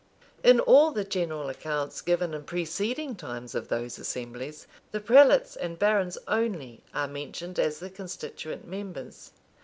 [0.43, 5.77] In all the general accounts given in preceding times of those assemblies, the prelates and
[5.77, 9.31] barons only are mentioned as the constituent members.